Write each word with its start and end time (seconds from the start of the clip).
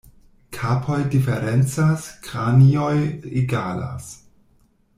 Kapoj 0.55 0.95
diferencas, 1.15 2.07
kranioj 2.29 2.89
egalas. 3.43 4.09